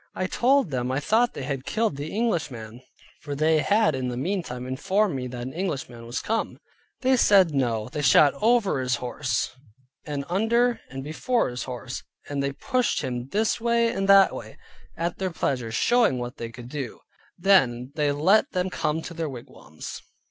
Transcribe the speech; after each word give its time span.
I 0.15 0.25
told 0.25 0.71
them 0.71 0.91
I 0.91 0.99
thought 0.99 1.35
they 1.35 1.43
had 1.43 1.63
killed 1.63 1.95
the 1.95 2.11
Englishman 2.11 2.81
(for 3.21 3.35
they 3.35 3.59
had 3.59 3.93
in 3.93 4.07
the 4.07 4.17
meantime 4.17 4.65
informed 4.65 5.15
me 5.15 5.27
that 5.27 5.43
an 5.43 5.53
Englishman 5.53 6.07
was 6.07 6.21
come). 6.23 6.57
They 7.01 7.15
said, 7.15 7.53
no. 7.53 7.87
They 7.87 8.01
shot 8.01 8.33
over 8.41 8.81
his 8.81 8.95
horse 8.95 9.51
and 10.03 10.25
under 10.27 10.79
and 10.89 11.03
before 11.03 11.49
his 11.49 11.65
horse, 11.65 12.01
and 12.27 12.41
they 12.41 12.51
pushed 12.51 13.01
him 13.03 13.27
this 13.29 13.61
way 13.61 13.89
and 13.89 14.09
that 14.09 14.33
way, 14.33 14.57
at 14.97 15.19
their 15.19 15.29
pleasure, 15.29 15.71
showing 15.71 16.17
what 16.17 16.37
they 16.37 16.49
could 16.49 16.67
do. 16.69 17.01
Then 17.37 17.91
they 17.93 18.11
let 18.11 18.53
them 18.53 18.71
come 18.71 19.03
to 19.03 19.13
their 19.13 19.29
wigwams. 19.29 20.01